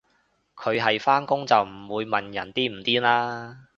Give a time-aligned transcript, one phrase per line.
[0.55, 3.67] 佢係返工就唔會問人癲唔癲啦